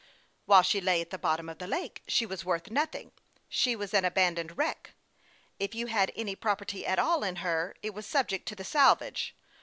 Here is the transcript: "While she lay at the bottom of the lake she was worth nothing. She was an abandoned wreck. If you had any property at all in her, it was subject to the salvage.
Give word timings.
"While 0.47 0.63
she 0.63 0.81
lay 0.81 0.99
at 0.99 1.11
the 1.11 1.19
bottom 1.19 1.47
of 1.47 1.59
the 1.59 1.67
lake 1.67 2.01
she 2.07 2.25
was 2.25 2.43
worth 2.43 2.71
nothing. 2.71 3.11
She 3.47 3.75
was 3.75 3.93
an 3.93 4.03
abandoned 4.03 4.57
wreck. 4.57 4.95
If 5.59 5.75
you 5.75 5.85
had 5.85 6.11
any 6.15 6.35
property 6.35 6.87
at 6.87 6.97
all 6.97 7.23
in 7.23 7.35
her, 7.35 7.75
it 7.83 7.93
was 7.93 8.07
subject 8.07 8.47
to 8.47 8.55
the 8.55 8.63
salvage. 8.65 9.35